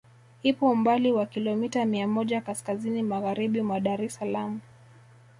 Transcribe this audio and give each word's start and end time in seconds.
Ipo 0.43 0.69
umbali 0.71 1.11
wa 1.11 1.25
Kilomita 1.25 1.85
mia 1.85 2.07
moja 2.07 2.41
kaskazini 2.41 3.03
Magharibi 3.03 3.61
mwa 3.61 3.79
Dar 3.79 4.01
es 4.03 4.15
Salaam 4.15 4.59